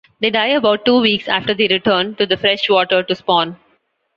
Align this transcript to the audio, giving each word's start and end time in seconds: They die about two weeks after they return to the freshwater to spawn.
They 0.19 0.31
die 0.31 0.47
about 0.47 0.83
two 0.83 0.99
weeks 0.99 1.27
after 1.27 1.53
they 1.53 1.67
return 1.67 2.15
to 2.15 2.25
the 2.25 2.35
freshwater 2.35 3.03
to 3.03 3.13
spawn. 3.13 3.57